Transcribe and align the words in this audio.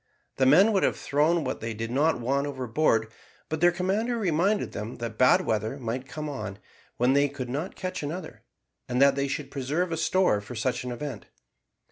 The 0.37 0.47
men 0.47 0.73
would 0.73 0.81
have 0.81 0.97
thrown 0.97 1.43
what 1.43 1.61
they 1.61 1.75
did 1.75 1.91
not 1.91 2.19
want 2.19 2.47
overboard, 2.47 3.11
but 3.49 3.61
their 3.61 3.71
commander 3.71 4.17
reminded 4.17 4.71
them 4.71 4.95
that 4.95 5.15
bad 5.19 5.41
weather 5.45 5.77
might 5.77 6.07
come 6.07 6.27
on, 6.27 6.57
when 6.97 7.13
they 7.13 7.29
could 7.29 7.49
not 7.49 7.75
catch 7.75 8.01
another, 8.01 8.41
and 8.89 8.99
that 8.99 9.13
they 9.13 9.27
should 9.27 9.51
preserve 9.51 9.91
a 9.91 9.97
store 9.97 10.41
for 10.41 10.55
such 10.55 10.83
an 10.83 10.91
event. 10.91 11.27